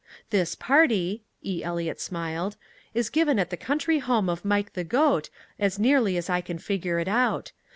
[0.31, 1.63] "This party," E.
[1.63, 2.57] Eliot smiled,
[2.95, 6.57] "is given at the country home of Mike the Goat, as nearly as I can
[6.57, 7.51] figure it out.